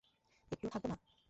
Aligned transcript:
একটুও 0.51 0.69
থাকব 0.69 0.85
না? 0.87 0.95